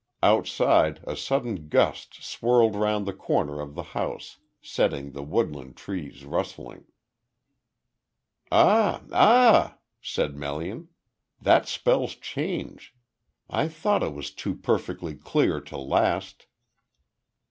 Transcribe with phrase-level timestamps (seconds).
[0.23, 6.25] Outside, a sudden gust swirled round the corner of the house, setting the woodland trees
[6.25, 6.85] rustling.
[8.51, 10.87] "Ah ah!" said Melian.
[11.39, 12.95] "That spells change.
[13.47, 16.47] I thought it was too perfectly clear to last."